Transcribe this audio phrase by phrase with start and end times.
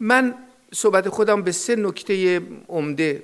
[0.00, 0.34] من
[0.74, 3.22] صحبت خودم به سه نکته عمده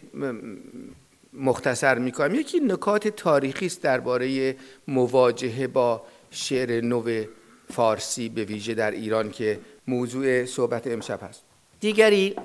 [1.32, 2.34] مختصر می‌کنم.
[2.34, 4.56] یکی نکات تاریخی است درباره
[4.88, 7.24] مواجهه با شعر نو
[7.72, 11.42] فارسی به ویژه در ایران که موضوع صحبت امشب هست.
[11.80, 12.36] دیگری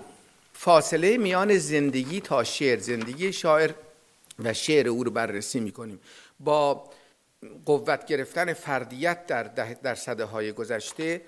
[0.54, 3.72] فاصله میان زندگی تا شعر زندگی شاعر
[4.40, 6.00] و شعر او رو بررسی می‌کنیم.
[6.40, 6.90] با
[7.66, 9.44] قوت گرفتن فردیت در,
[9.84, 11.22] در صده های گذشته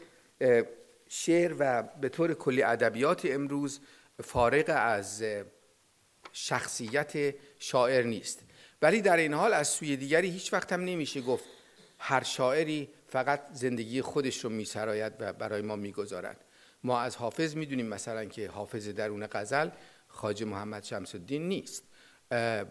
[1.10, 3.80] شعر و به طور کلی ادبیات امروز
[4.24, 5.24] فارغ از
[6.32, 8.40] شخصیت شاعر نیست.
[8.82, 11.46] ولی در این حال از سوی دیگری هیچ وقت هم نمیشه گفت
[11.98, 16.46] هر شاعری فقط زندگی خودش رو میسراید و برای ما می‌گذارد.
[16.84, 19.70] ما از حافظ می‌دونیم مثلا که حافظ درون غزل
[20.08, 21.84] خاج محمد شمس الدین نیست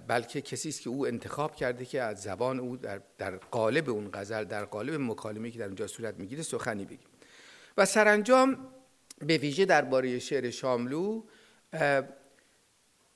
[0.08, 4.10] بلکه کسی است که او انتخاب کرده که از زبان او در, در قالب اون
[4.12, 7.07] غزل در قالب مکالمه که در اونجا صورت می‌گیره سخنی بگیم.
[7.78, 8.68] و سرانجام
[9.18, 11.22] به ویژه درباره شعر شاملو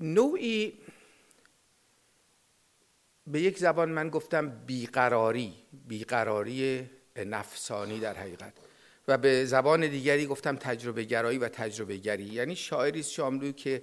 [0.00, 0.72] نوعی
[3.27, 5.54] به یک زبان من گفتم بیقراری
[5.88, 8.52] بیقراری نفسانی در حقیقت.
[9.08, 13.82] و به زبان دیگری گفتم تجربه گرایی و تجربه گری یعنی شاعری شاملو که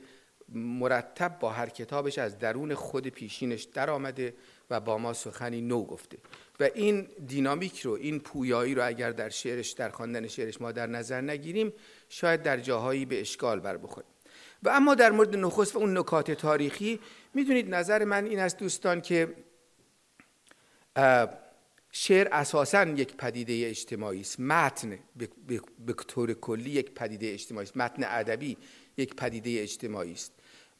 [0.54, 4.34] مرتب با هر کتابش از درون خود پیشینش در آمده
[4.70, 6.18] و با ما سخنی نو گفته.
[6.60, 10.88] و این دینامیک رو این پویایی رو اگر در شعرش در خواندن شعرش ما در
[10.88, 11.74] نظر نگیریم
[12.10, 14.10] شاید در جاهایی به اشکال بر بخوریم.
[14.64, 17.00] و اما در مورد نخست و اون نکات تاریخی
[17.34, 19.36] می‌دونید نظر من این است دوستان که
[21.92, 24.40] شعر اساسا یک پدیده اجتماعی است.
[24.40, 25.00] متن
[25.86, 27.78] به طور کلی یک پدیده اجتماعی است.
[27.78, 28.58] متن ادبی
[28.98, 30.32] یک پدیده اجتماعی است.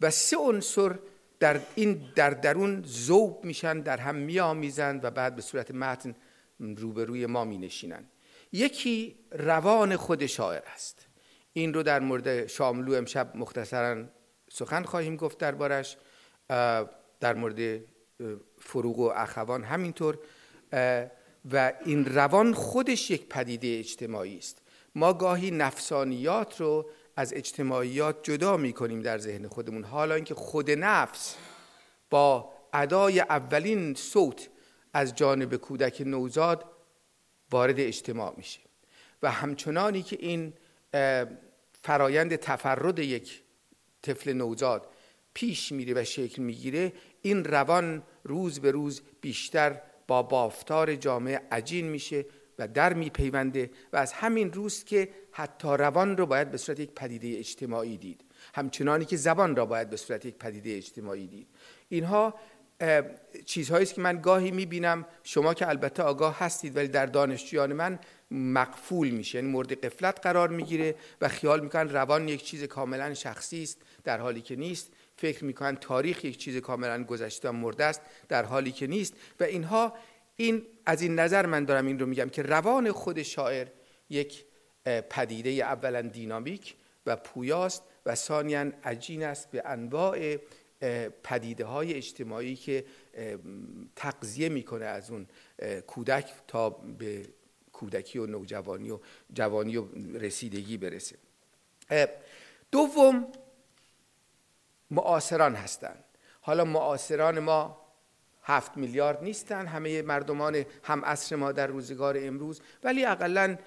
[0.02, 1.00] و سه عنصر
[1.40, 6.16] در این در درون ذوب میشن در هم میآمیزند و بعد به صورت متن
[6.60, 8.06] روبروی ما می نشینن
[8.52, 11.08] یکی روان خود شاعر است.
[11.54, 14.06] این رو در مورد شاملو امشب مختصرا
[14.50, 15.98] سخن خواهیم گفت دربارش.
[17.20, 17.82] در مورد
[18.60, 20.20] فروغ و اخوان همینطور.
[21.52, 24.62] و این روان خودش یک پدیده اجتماعی است.
[24.96, 29.84] ما گاهی نفسانیات رو از اجتماعیات جدا می کنیم در ذهن خودمون.
[29.84, 31.36] حالا اینکه خود نفس
[32.10, 34.50] با ادای اولین صوت
[34.94, 36.66] از جانب کودک نوزاد
[37.52, 38.60] وارد اجتماع میشه
[39.24, 40.54] و همچنانی که این
[41.82, 43.42] فرایند تفرد یک
[44.02, 44.88] طفل نوزاد
[45.34, 51.90] پیش میره و شکل می‌گیره این روان روز به روز بیشتر با بافتار جامعه عجین
[51.90, 52.26] میشه
[52.60, 56.92] و در میپیونده و از همین روز که حتی روان رو باید به صورت یک
[56.92, 58.22] پدیده اجتماعی دید.
[58.54, 61.48] همچنانی که زبان را باید به صورت یک پدیده اجتماعی دید.
[61.90, 62.34] اینها
[63.46, 65.06] چیزهایی است که من گاهی می‌بینم.
[65.24, 68.00] شما که البته آگاه هستید ولی در دانشجویان من
[68.32, 69.38] مقفول میشه.
[69.38, 74.20] یعنی مورد قفلت قرار می‌گیره و خیال می‌کنن روان یک چیز کاملا شخصی است در
[74.20, 74.92] حالی که نیست.
[75.18, 79.14] فکر می‌کنن تاریخ یک چیز کاملا گذشته و مرده است در حالی که نیست.
[79.40, 79.94] و اینها
[80.40, 83.68] این از این نظر من دارم این رو میگم که روان خود شاعر
[84.10, 84.46] یک
[85.10, 90.38] پدیده اولا دینامیک و پویاست و ثانیا عجین است به انواع
[91.24, 92.86] پدیده های اجتماعی که
[93.96, 95.28] تقضیه می‌کنه از اون
[95.88, 97.26] کودک تا به
[97.74, 99.00] کودکی و نوجوانی و
[99.34, 101.16] جوانی و رسیدگی برسه.
[102.72, 103.32] دوم
[104.92, 106.04] معاصران هستند.
[106.42, 107.79] حالا معاصران ما
[108.50, 109.66] هفت میلیارد نیستن.
[109.66, 112.62] همه مردمان هم عصر ما در روزگار امروز.
[112.84, 113.58] ولی اقلا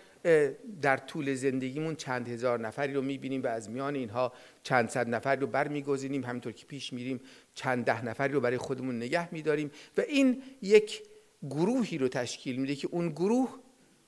[0.82, 4.32] در طول زندگیمون چند هزار نفری رو می‌بینیم و از میان اینها
[4.62, 6.25] چند صد نفری رو برمیگزینیم.
[6.25, 7.20] همینطور که پیش میریم
[7.54, 11.03] چند ده نفری رو برای خودمون نگه میداریم و این یک
[11.50, 13.59] گروهی رو تشکیل میده که اون گروه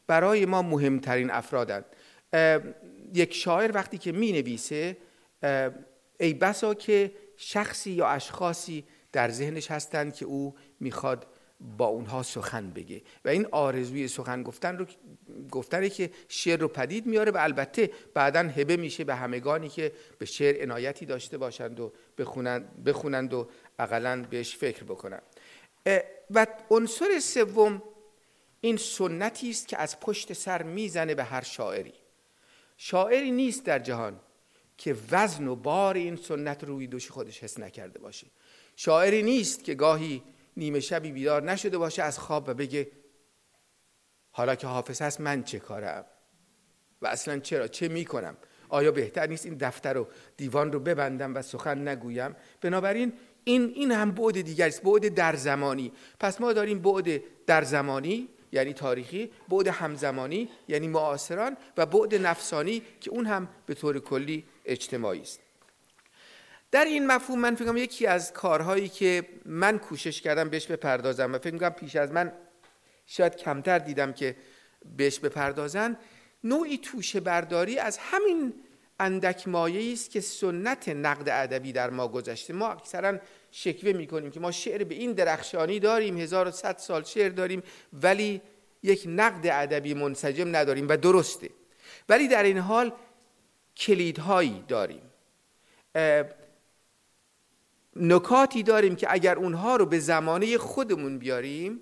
[0.06, 1.84] برای ما مهمترین افرادند
[3.14, 4.96] یک شاعر وقتی که می نویسه
[6.20, 11.26] ای بسا که شخصی یا اشخاصی در ذهنش هستند که او می‌خواد
[11.78, 13.02] با اونها سخن بگه.
[13.24, 14.86] و این آرزوی سخن گفتن رو
[15.50, 20.26] گفتنه که شعر رو پدید میاره و البته بعدا هبه میشه به همگانی که به
[20.26, 25.22] شعر عنایتی داشته باشند و بخونند, بخونند و اقلا بهش فکر بکنند
[26.30, 27.82] و عنصر سوم
[28.60, 31.94] این سنتی است که از پشت سر می‌زنه به هر شاعری.
[32.76, 34.20] شاعری نیست در جهان
[34.78, 38.26] که وزن و بار این سنت روی دوش خودش حس نکرده باشه.
[38.76, 40.22] شاعری نیست که گاهی
[40.56, 42.90] نیمه شبی بیدار نشده باشه از خواب و بگه
[44.30, 46.04] حالا که حافظ هست من چه کارم؟
[47.02, 48.36] و اصلا چرا؟ چه می‌کنم؟
[48.68, 53.12] آیا بهتر نیست این دفتر و دیوان رو ببندم و سخن نگویم؟ بنابراین
[53.44, 55.92] این این هم بعد دیگری است بعد در زمانی.
[56.20, 62.82] پس ما داریم بعد در زمانی یعنی تاریخی بعد همزمانی یعنی معاصران و بعد نفسانی
[63.00, 65.40] که اون هم به طور کلی اجتماعی است.
[66.74, 71.38] در این مفهوم من فکر یکی از کارهایی که من کوشش کردم بهش بپردازم و
[71.38, 72.32] فکر می‌کنم پیش از من
[73.06, 74.36] شاید کمتر دیدم که
[74.96, 75.96] بهش بپردازن
[76.44, 78.54] نوعی توشه برداری از همین
[79.00, 82.52] اندک مایه است که سنت نقد ادبی در ما گذشته.
[82.52, 83.18] ما اکثرا
[83.50, 87.62] شکوه می‌کنیم که ما شعر به این درخشانی داریم 1100 سال شعر داریم
[87.92, 88.40] ولی
[88.82, 91.50] یک نقد ادبی منسجم نداریم و درسته.
[92.08, 92.92] ولی در این حال
[93.76, 95.02] کلیدهایی داریم.
[97.96, 101.80] نکاتی داریم که اگر اونها رو به زمانه خودمون بیاریم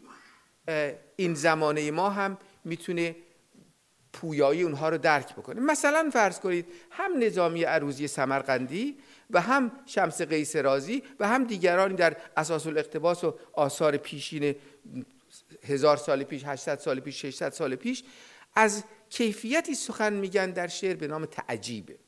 [1.17, 3.17] این زمانه ما هم می‌تونه
[4.13, 5.61] پویایی اونها رو درک بکنه.
[5.61, 8.97] مثلا فرض کنید هم نظامی عروضی سمرقندی
[9.31, 14.55] و هم شمس قیس رازی و هم دیگرانی در اساس الاقتباس و آثار پیشین
[15.65, 18.05] هزار سال پیش 800 سال پیش 600 سال پیش
[18.55, 21.99] از کیفیتی سخن میگن در شعر به نام تعجیبه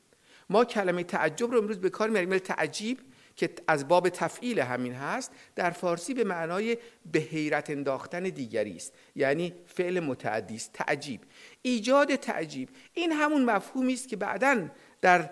[0.51, 2.99] ما کلمه تعجب رو امروز به کار میاریم تعجیب
[3.37, 6.79] که از باب تفعیل همین هست در فارسی به معنای
[7.13, 8.93] به حیرت انداختن دیگری است.
[9.17, 11.21] یعنی فعل متعدی است تعجیب.
[11.63, 12.69] ایجاد تعجیب.
[12.95, 14.69] این همون مفهومی است که بعدا
[15.01, 15.31] در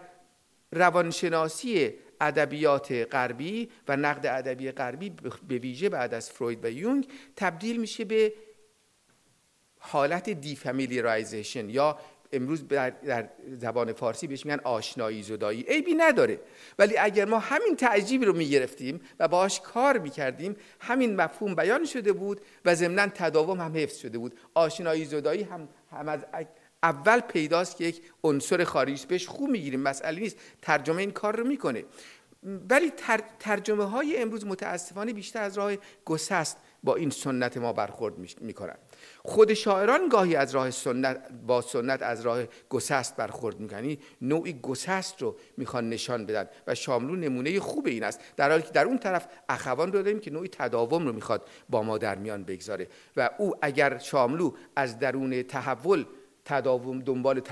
[0.73, 5.11] روانشناسی ادبیات غربی و نقد ادبی غربی
[5.49, 8.33] به ویژه بعد از فروید و یونگ تبدیل میشه به
[9.79, 11.99] حالت دیفامیلیرایزیشن یا
[12.33, 13.29] امروز در
[13.61, 15.63] زبان فارسی بهش میگن آشنایی زدایی.
[15.63, 16.41] عیبی نداره.
[16.79, 22.13] ولی اگر ما همین تعجیب رو می‌گرفتیم و باهاش کار می‌کردیم همین مفهوم بیان شده
[22.13, 24.39] بود و ضمنا تداوم هم حفظ شده بود.
[24.55, 26.25] آشنایی زدایی هم, هم از
[26.83, 29.81] اول پیداست که یک عنصر خارجی بهش خوب می‌گیریم.
[29.81, 30.37] مسئله نیست.
[30.63, 31.85] ترجمه این کار رو می‌کنه.
[32.71, 32.93] ولی
[33.39, 35.73] ترجمه های امروز متاسفانه بیشتر از راه
[36.05, 38.77] گسست با این سنت ما برخورد می‌کنن.
[39.25, 43.97] خود شاعران گاهی از راه سنت با سنت از راه گسست برخورد می‌کنن.
[44.21, 48.21] نوعی گسست رو می‌خوان نشان بدن و شاملو نمونه خوب این است.
[48.37, 51.83] در حالی که در اون طرف اخوان رو داریم که نوعی تداوم رو می‌خواد با
[51.83, 52.89] ما در میان بگذاره.
[53.17, 56.05] و او اگر شاملو از درون تحول
[56.45, 57.43] تداوم دنبال,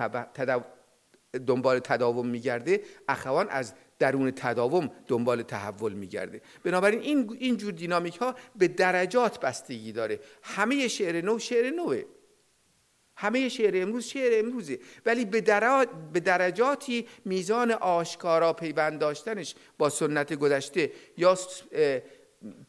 [1.47, 6.41] دنبال تداوم میگرده اخوان از درون تداوم دنبال تحول میگرده.
[6.65, 10.21] بنابراین این این جور دینامیک ها به درجات بستگی داره.
[10.43, 12.03] همه شعر نو شعر نوه.
[13.17, 14.79] همه شعر امروز شعر امروزه.
[15.07, 15.41] ولی به,
[16.13, 21.39] به درجاتی میزان آشکارا پیوند داشتنش با سنت گذشته یا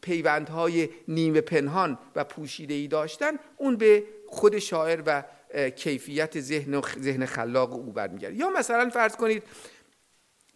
[0.01, 5.23] پیوندهای نیمه پنهان و پوشیده ای داشتن اون به خود شاعر و
[5.69, 8.35] کیفیت ذهن ذهن خلاق او برمیگرده.
[8.35, 9.43] یا مثلا فرض کنید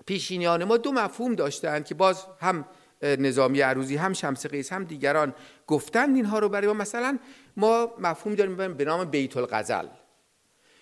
[0.06, 2.66] پیشینیان ما دو مفهوم داشتند که باز هم
[3.02, 5.36] نظامی عروضی هم شمس قیس هم دیگران
[5.68, 6.74] گفتند اینها رو برای ما.
[6.74, 7.20] مثلا
[7.58, 9.88] ما مفهوم داریم به نام بیت الغزل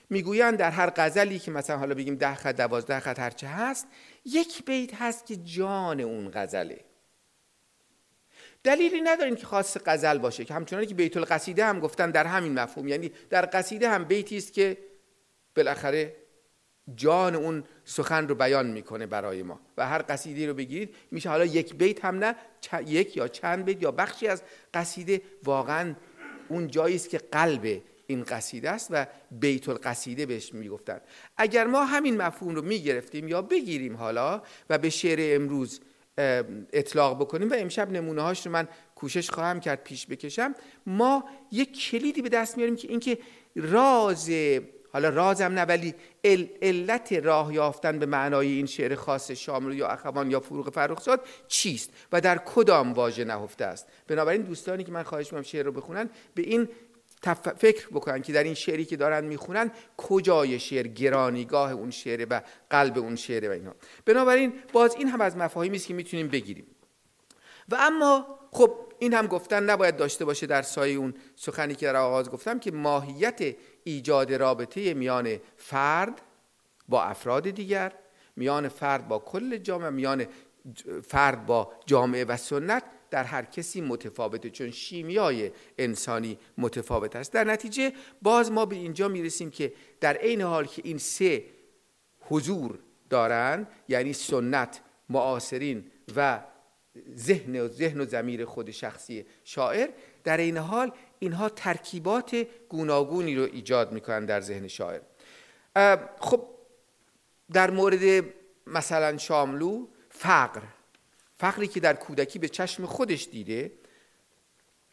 [0.09, 3.87] می‌گویند در هر غزلی که مثلا حالا بگیم ده خط دوازده خط هرچه هست
[4.25, 6.79] یک بیت هست که جان اون غزله.
[8.63, 12.53] دلیلی نداریم که خاص غزل باشه که همچنانی که بیت القصیده هم گفتن در همین
[12.53, 12.87] مفهوم.
[12.87, 14.77] یعنی در قصیده هم بیتی است که
[15.55, 16.15] بالاخره
[16.95, 19.59] جان اون سخن رو بیان می‌کنه برای ما.
[19.77, 22.35] و هر قصیده رو بگیرید میشه حالا یک بیت هم نه
[22.85, 24.43] یک یا چند بیت یا بخشی از
[24.73, 25.95] قصیده واقعا
[26.49, 31.01] اون جایی است که قلب این قصیده است و بیت القصیده بهش می‌گفتن.
[31.37, 35.81] اگر ما همین مفهوم رو می‌گرفتیم یا بگیریم حالا و به شعر امروز
[36.73, 40.55] اطلاق بکنیم و امشب نمونه هاش رو من کوشش خواهم کرد پیش بکشم
[40.85, 43.17] ما یک کلیدی به دست میاریم که اینکه
[43.55, 44.29] راز
[44.93, 45.95] حالا رازم نه ولی
[46.61, 51.89] علت راه یافتن به معنای این شعر خاص شاملو یا اخوان یا فروغ فرخزاد چیست
[52.11, 56.09] و در کدام واژه نهفته است؟ بنابراین دوستانی که من خواهش می‌کنم شعر رو بخونن
[56.35, 56.69] به این
[57.57, 62.41] فکر بکنن که در این شعری که دارن می‌خونن کجای شعر گرانیگاه اون شعر و
[62.69, 63.75] قلب اون شعر و اینها.
[64.05, 66.65] بنابراین باز این هم از مفاهیمی است که می‌تونیم بگیریم.
[67.69, 71.95] و اما خب این هم گفتن نباید داشته باشه در سایه اون سخنی که در
[71.95, 76.21] آغاز گفتم که ماهیت ایجاد رابطه میان فرد
[76.89, 77.93] با افراد دیگر
[78.35, 80.25] میان فرد با کل جامعه میان
[81.03, 84.49] فرد با جامعه و سنت در هر کسی متفاوته.
[84.49, 87.31] چون شیمیای انسانی متفاوت است.
[87.33, 91.45] در نتیجه باز ما به اینجا می‌رسیم که در عین حال که این سه
[92.19, 96.43] حضور دارند یعنی سنت معاصرین و
[97.15, 99.89] ذهن و ذهن و زمیر خود شخصی شاعر
[100.23, 100.91] در این حال
[101.23, 105.01] اینها ترکیبات گوناگونی رو ایجاد می‌کنن در ذهن شاعر.
[106.19, 106.47] خب
[107.53, 108.25] در مورد
[108.67, 110.61] مثلا شاملو فقر.
[111.39, 113.71] فقری که در کودکی به چشم خودش دیده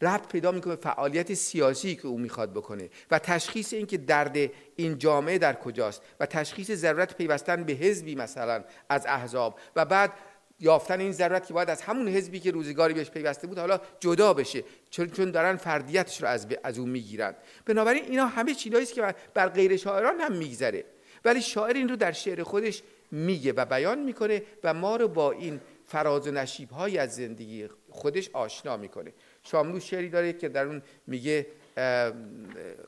[0.01, 4.37] ربط پیدا می‌کنه فعالیت سیاسی که او می‌خواد بکنه و تشخیص اینکه درد
[4.77, 10.13] این جامعه در کجاست و تشخیص ضرورت پیوستن به حزبی مثلا از احزاب و بعد
[10.61, 14.35] یافتن این ضرورت که باید از همون حزبی که روزگاری بهش پیوسته بود حالا جدا
[14.35, 14.64] بشه.
[14.90, 17.35] چون دارن فردیتش رو از از اون می‌گیرن.
[17.67, 20.85] بنابراین اینا همه چیزایی است که بر غیر شاعران هم میگذره.
[21.25, 25.33] ولی شاعر این رو در شعر خودش میگه و بیان می‌کنه و ما رو با
[25.33, 29.12] این فراز و نشیب های از زندگی خودش آشنا می‌کنه.
[29.43, 31.47] شاملو شعری داره که در اون میگه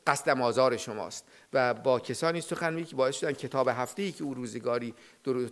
[0.06, 1.24] قصد آزار شماست.
[1.52, 4.94] و با کسانی سخن میگه که باعث شدن کتاب هفته ای که او روزگاری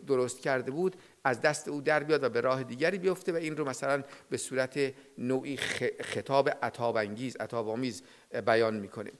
[0.07, 3.57] درست کرده بود از دست او در بیاد و به راه دیگری بیفته و این
[3.57, 5.57] رو مثلا به صورت نوعی
[6.01, 8.03] خطاب عطاب انگیز عطاب آمیز
[8.47, 9.11] بیان می‌کنه.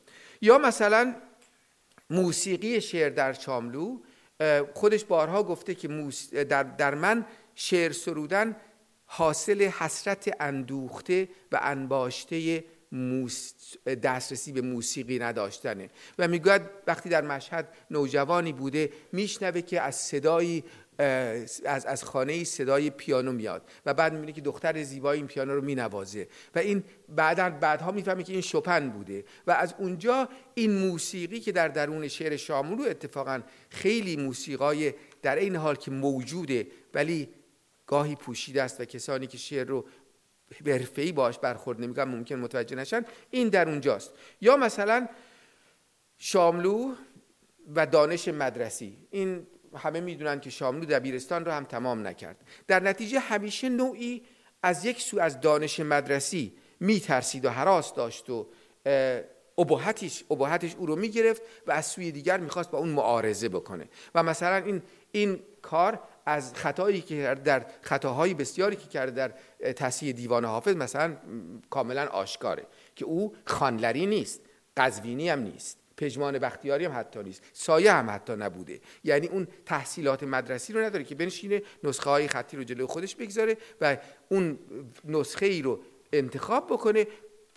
[0.41, 1.15] یا مثلا
[2.11, 3.99] موسیقی شعر در شاملو
[4.75, 5.89] خودش بارها گفته که
[6.45, 8.57] در, در من شعر سرودن
[9.07, 12.65] حاصل حسرت اندوخته و انباشته
[14.03, 15.91] دسترسی به موسیقی نداشتنه.
[16.19, 20.65] و می‌گوید وقتی در مشهد نوجوانی بوده میشنوه که از صدایی
[20.99, 23.63] از, از خانه صدای پیانو میاد.
[23.87, 26.29] و بعد می‌بینه که دختر زیبایی این پیانو رو مینوازه.
[26.55, 29.25] و این بعدا بعدها می‌فهمه که این شپن بوده.
[29.47, 35.57] و از اونجا این موسیقی که در درون شعر شاملو اتفاقا خیلی موسیقای در این
[35.57, 37.29] حال که موجوده ولی
[37.87, 39.85] گاهی پوشیده است و کسانی که شعر رو
[40.67, 43.05] حرفه‌ای باش برخورد نمی‌کنن ممکن متوجه نشن.
[43.31, 44.13] این در اونجاست.
[44.41, 45.09] یا مثلا
[46.19, 46.95] شاملو
[47.75, 48.99] و دانش مدرسی.
[49.11, 52.37] این همه می‌دونن که شاملو دبیرستان رو هم تمام نکرد.
[52.67, 54.23] در نتیجه همیشه نوعی
[54.63, 58.47] از یک سو از دانش مدرسی میترسید و حراس داشت و
[59.59, 63.89] ابهتش ابهتش او رو می‌گرفت و از سوی دیگر می‌خواست با اون معارضه بکنه.
[64.15, 66.01] و مثلا این این کار
[66.31, 69.33] از خطایی که در خطاهای بسیاری که کرده در
[69.73, 71.17] تصحیح دیوان حافظ مثلا
[71.71, 74.41] کاملا آشکاره که او خانلری نیست
[74.77, 78.81] قزوینی هم نیست پژمان بختیاری هم حتی نیست سایه هم حتی نبوده.
[79.05, 83.57] یعنی اون تحصیلات مدرسی رو نداره که بنشینه نسخه های خطی رو جلوی خودش بگذاره
[83.81, 83.97] و
[84.29, 84.59] اون
[85.05, 85.81] نسخه ای رو
[86.13, 87.07] انتخاب بکنه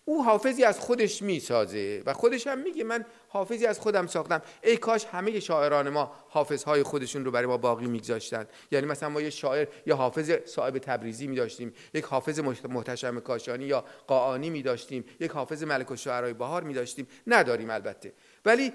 [0.06, 4.42] او حافظی از خودش می‌سازه و خودش هم میگه من حافظی از خودم ساختم.
[4.64, 8.48] ای کاش همه شاعران ما حافظهای خودشون رو برای ما باقی میگذاشتن.
[8.72, 13.66] یعنی مثلا ما یه شاعر یا حافظ صاحب تبریزی می داشتیم یک حافظ محتشم کاشانی
[13.66, 18.14] یا قاعانی می داشتیم یک حافظ ملک و شعرهای بهار می داشتیم نداریم البته.
[18.46, 18.74] ولی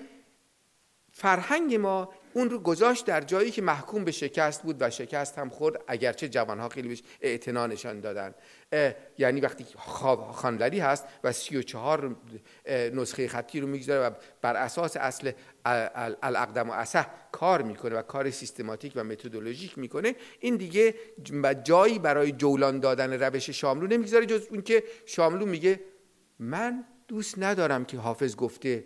[1.13, 5.49] فرهنگ ما اون رو گذاشت در جایی که محکوم به شکست بود و شکست هم
[5.49, 5.81] خورد.
[5.89, 8.35] اگرچه جوانها خیلی بهش اعتنا نشان دادن.
[9.19, 9.67] یعنی وقتی
[10.33, 12.17] خانلری هست و سی و چهار
[12.69, 14.11] نسخه خطی رو می‌گذاره و
[14.43, 15.33] بر اساس اصل
[16.23, 20.95] الاقدم و اصح کار می‌کنه و کار سیستماتیک و متدولوژیک می‌کنه این دیگه
[21.65, 25.81] جایی برای جولان دادن روش شاملو نمی‌گذاره جز اون که شاملو میگه
[26.39, 28.85] من دوست ندارم که حافظ گفته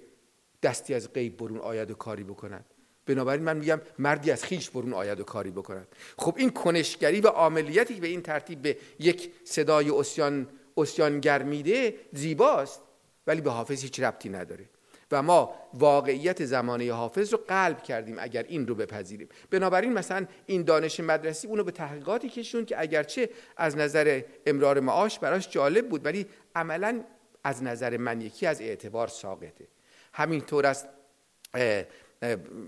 [0.63, 2.72] دستی از غیب برون آید و کاری بکنند
[3.07, 7.29] بنابراین من میگم مردی از خیش برون آید و کاری بکنند خب این کنشگری و
[7.29, 12.81] عملیتی که به این ترتیب به یک صدای اسیان اسیانگر میده زیباست
[13.27, 14.65] ولی به حافظ هیچ ربطی نداره.
[15.13, 19.29] و ما واقعیت زمانه حافظ رو قلب کردیم اگر این رو بپذیریم.
[19.51, 25.19] بنابراین مثلا این دانش مدرسی اونو به تحقیقاتی کشون که اگرچه از نظر امرار معاش
[25.19, 27.05] براش جالب بود ولی عملا
[27.45, 29.69] از نظر من یکی از اعتبار ساقطه.
[30.13, 30.89] همینطور است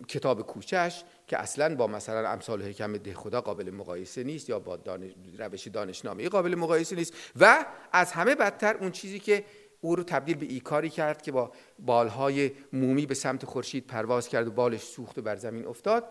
[0.08, 4.76] کتاب کوچش که اصلا با مثلا امثال حکم ده خدا قابل مقایسه نیست یا با
[4.76, 7.14] دانش، روش دانشنامه قابل مقایسه نیست.
[7.40, 9.44] و از همه بدتر اون چیزی که
[9.80, 14.48] او رو تبدیل به ایکاری کرد که با بالهای مومی به سمت خورشید پرواز کرد
[14.48, 16.04] و بالش سوخت و بر زمین افتاد.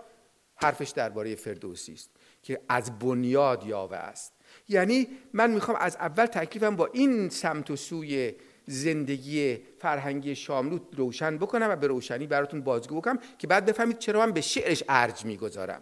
[0.56, 2.10] حرفش درباره فردوسی است
[2.44, 4.34] که از بنیاد یاوه است.
[4.70, 8.34] یعنی من می‌خوام از اول تکلیفم با این سمت و سوی
[8.66, 14.26] زندگی فرهنگی شاملو روشن بکنم و به روشنی براتون بازگو بکنم که بعد بفهمید چرا
[14.26, 15.82] من به شعرش ارج می‌گذارم.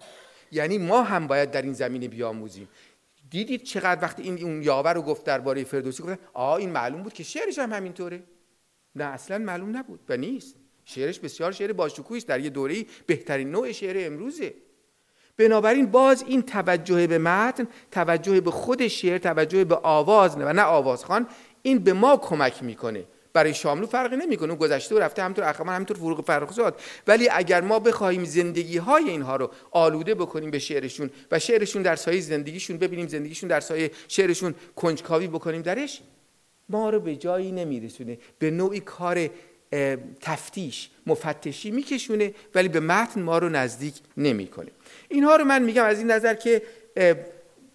[0.52, 2.70] یعنی ما هم باید در این زمینه بیاموزیم.
[3.30, 7.14] دیدید چقدر وقتی این اون یاور رو گفت درباره فردوسی گفتن آ این معلوم بود
[7.14, 8.24] که شعرش هم همینطوره.
[8.96, 10.56] نه اصلا معلوم نبود و نیست.
[10.86, 14.54] شعرش بسیار شعر باشکوهی است در یه دوره‌ای بهترین نوع شعر امروزه.
[15.38, 20.62] بنابراین باز این توجه به متن توجه به خود شعر توجه به آواز و نه
[20.62, 21.28] آوازخوان
[21.62, 23.04] این به ما کمک می‌کنه.
[23.34, 24.56] برای شاملو فرقی نمی‌کنه.
[24.56, 29.36] گذشته و رفته همطور اخمان همطور فروغ فرخزاد ولی اگر ما بخواهیم زندگی های اینها
[29.36, 34.56] رو آلوده بکنیم به شعرشون و شعرشون در سایه زندگیشون ببینیم زندگیشون در سایه شعرشون
[34.76, 36.02] کنجکاوی بکنیم درش
[36.70, 38.18] ما رو به جایی نمیرسونه.
[38.40, 39.30] به نوعی کار
[40.22, 44.72] تفتیش مفتشی میکشونه ولی به متن ما رو نزدیک نمی‌کنه.
[45.10, 46.62] اینها رو من میگم از این نظر که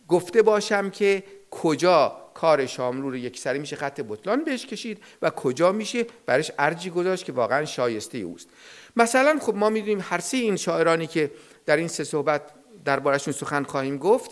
[0.08, 5.30] گفته باشم که کجا کار شاملو رو یک سری میشه خط بطلان بهش کشید و
[5.30, 8.48] کجا میشه برش ارجی گذاشت که واقعا شایسته اوست.
[8.96, 11.30] مثلا خب ما می‌دونیم هر سه این شاعرانی که
[11.66, 12.42] در این سه صحبت
[12.84, 14.30] دربارشون سخن خواهیم گفت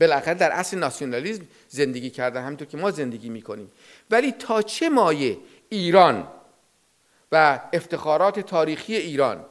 [0.00, 3.72] بالاخره در اصل ناسیونالیزم زندگی کردن همونطور که ما زندگی می‌کنیم.
[4.10, 6.28] ولی تا چه مایه ایران
[7.32, 9.44] و افتخارات تاریخی ایران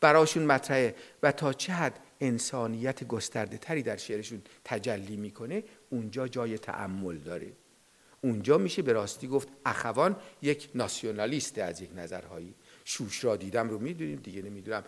[0.00, 6.58] براشون مطرحه و تا چه حد انسانیت گسترده تری در شعرشون تجلی می‌کنه اونجا جای
[6.58, 7.52] تعمل داره.
[8.20, 12.54] اونجا میشه به راستی گفت اخوان یک ناسیونالیست از یک نظرهایی.
[12.84, 14.84] شوش را دیدم رو می‌دونیم دیگه نمی‌دونم.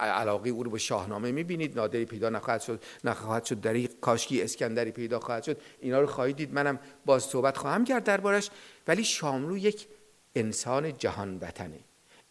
[0.00, 4.90] علاقه او رو به شاهنامه می‌بینید نادری پیدا نخواهد شد نخواهد شد دری کاشکی اسکندری
[4.90, 5.60] پیدا خواهد شد.
[5.80, 6.54] اینا رو خواهید دید.
[6.54, 8.50] منم باز صحبت خواهم کرد دربارش.
[8.88, 9.86] ولی شاملو یک
[10.34, 11.78] انسان جهان وطنه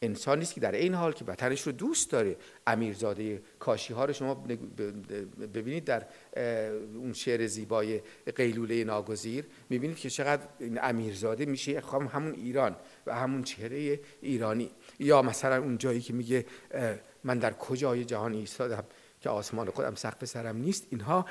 [0.02, 2.36] انسانی است که در این حال که وطنش رو دوست داره.
[2.68, 4.34] امیرزاده کاشی ها رو شما
[5.54, 6.06] ببینید در
[6.96, 8.02] اون شعر زیبای
[8.36, 12.76] قیلوله ناگزیر می‌بینید که چقدر این امیرزاده میشه همون ایران
[13.06, 14.72] و همون چهره ایرانی.
[15.00, 16.46] یا مثلا اون جایی که میگه
[17.24, 18.84] من در کجای جهان ایستادم
[19.22, 21.26] که آسمان خودم سقف سرم نیست اینها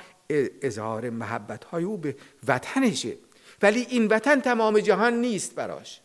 [0.61, 2.15] اظهار محبت های او به
[2.47, 3.13] وطنشه.
[3.61, 6.01] ولی این وطن تمام جهان نیست براش.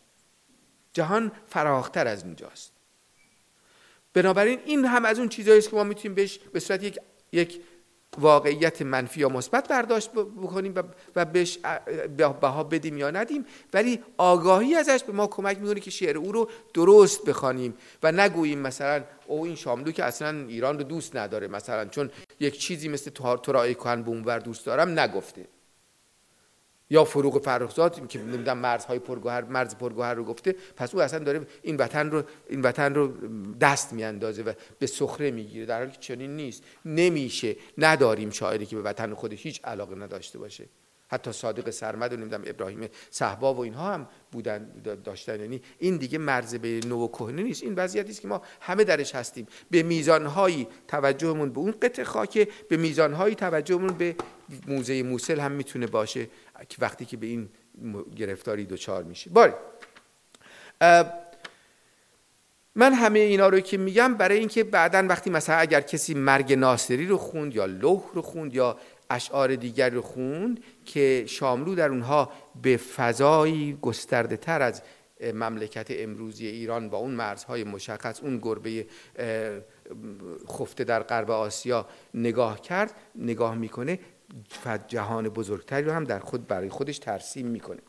[0.93, 2.71] جهان فراختر از اینجاست.
[4.13, 6.99] بنابراین این هم از اون چیزهایی که ما می‌تونیم بهش به صورت یک
[7.31, 7.61] یک
[8.17, 10.73] واقعیت منفی یا مثبت برداشت بکنیم
[11.15, 11.57] و بهش
[12.41, 16.49] بها بدیم یا ندیم ولی آگاهی ازش به ما کمک می‌کنه که شعر او رو
[16.73, 21.85] درست بخوانیم و نگوییم مثلا او این شاملو که اصلا ایران رو دوست نداره مثلا
[21.85, 23.11] چون یک چیزی مثل
[23.43, 25.45] ترای کهن بومور دوست دارم نگفته.
[26.91, 31.47] یا فروغ فرخزاد که نمی‌دونم مرزهای پرگوهر مرز پرگوهر رو گفته پس او اصلا داره
[31.61, 33.13] این وطن رو این وطن رو
[33.57, 36.63] دست میاندازه و به سخره می‌گیره در حالی که چنین نیست.
[36.85, 37.55] نمیشه.
[37.77, 40.65] نداریم شاعری که به وطن خودش هیچ علاقه نداشته باشه.
[41.11, 44.71] حتی صادق سرمد و نمی‌دونم ابراهیم صحبا و اینها هم بودن
[45.03, 45.39] داشتن.
[45.39, 47.63] یعنی این دیگه مرز به نو و کهنه نیست.
[47.63, 49.47] این وضعیتی است که ما همه درش هستیم.
[49.71, 54.15] به میزانهایی توجهمون به اون قطع خاکه به میزانهایی توجهمون به
[54.67, 56.27] موزه موسل هم می‌تونه باشه
[56.79, 57.49] وقتی که به این
[58.15, 59.29] گرفتاری دوچار میشه.
[59.29, 59.53] باری.
[62.75, 67.07] من همه اینا رو که میگم برای اینکه بعدا وقتی مثلا اگر کسی مرگ ناصری
[67.07, 68.77] رو خوند یا لوح رو خوند یا
[69.11, 74.81] اشعار دیگر رو خوند که شاملو در اونها به فضایی گسترده تر از
[75.33, 78.85] مملکت امروزی ایران با اون مرزهای مشخص اون گربه
[80.47, 83.99] خفته در غرب آسیا نگاه کرد نگاه می‌کنه
[84.87, 87.79] جهان بزرگتری رو هم در خود برای خودش ترسیم می‌کنه.